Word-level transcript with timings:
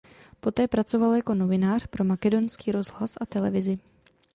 Poté 0.39 0.67
pracoval 0.67 1.15
jako 1.15 1.35
novinář 1.35 1.87
pro 1.87 2.03
makedonský 2.03 2.71
rozhlas 2.71 3.13
a 3.21 3.25
televizi. 3.25 3.79